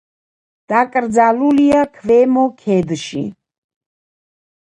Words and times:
დაკრძალულია 0.71 1.81
ქვემო 1.97 2.45
ქედში. 2.63 3.23